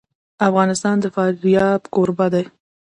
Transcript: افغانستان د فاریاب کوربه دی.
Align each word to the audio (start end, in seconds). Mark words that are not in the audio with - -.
افغانستان 0.47 0.95
د 0.99 1.05
فاریاب 1.15 1.81
کوربه 1.93 2.27
دی. 2.33 2.45